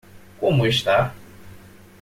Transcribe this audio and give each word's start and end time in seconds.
Como 0.39 0.65
está? 0.65 1.13